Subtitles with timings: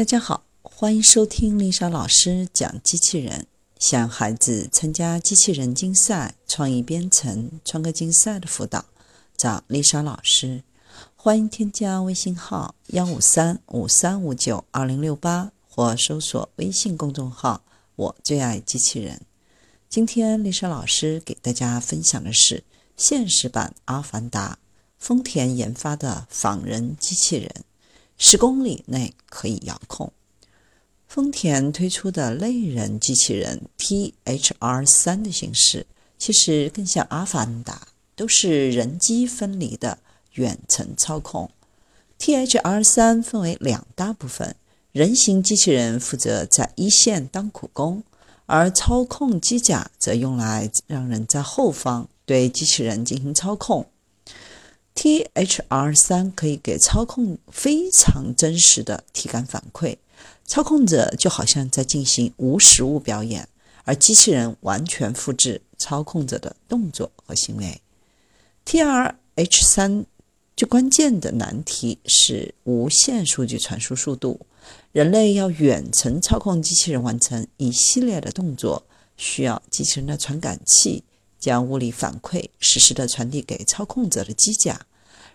[0.00, 3.46] 大家好，欢迎收听丽莎老师讲机器人。
[3.78, 8.86] 想孩子参加机器人竞赛、创意编程、创客竞赛的辅导，
[9.36, 10.62] 找丽莎老师。
[11.14, 17.62] 欢迎添加微信号幺五三五三五九二零六八，或搜索微信公众号
[17.96, 19.20] “我最爱机器人”。
[19.90, 22.64] 今天丽莎老师给大家分享的是
[22.96, 24.54] 现实版《阿凡达》，
[24.96, 27.52] 丰田研发的仿人机器人。
[28.22, 30.12] 十公里内可以遥控。
[31.08, 35.86] 丰田推出的类人机器人 THR 三的形式，
[36.18, 39.98] 其实更像阿凡达，都是人机分离的
[40.34, 41.50] 远程操控。
[42.18, 44.54] THR 三分为两大部分，
[44.92, 48.04] 人形机器人负责在一线当苦工，
[48.44, 53.86] 而操控机甲则用来让人在后方对机器人进行操控。
[55.00, 59.96] THR 三可以给操控非常真实的体感反馈，
[60.44, 63.48] 操控者就好像在进行无实物表演，
[63.84, 67.80] 而机器人完全复制操控者的动作和行为。
[68.66, 70.04] TRH 三
[70.54, 74.40] 最关键的难题是无线数据传输速度，
[74.92, 78.84] 人类要远程操控机器人完成一系列的动作，
[79.16, 81.04] 需要机器人的传感器
[81.38, 84.84] 将物理反馈实时的传递给操控者的机甲。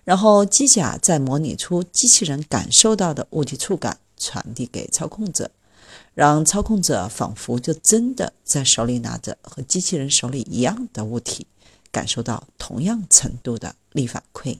[0.05, 5.51] 然后机甲再模拟出机器人感受到的物体触感，传递给操控者，
[6.13, 11.47] 让操控者仿佛就真的在手里拿着和机器人手里一样的物体，
[11.91, 14.59] 感受到同样程度的力反馈。